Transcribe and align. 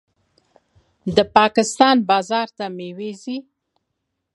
د 1.15 1.17
پاکستان 1.37 1.95
بازار 2.11 2.47
ته 2.57 2.65
میوې 2.77 3.11
ځي. 3.23 3.37